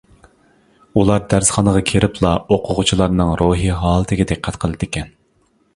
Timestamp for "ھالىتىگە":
3.85-4.31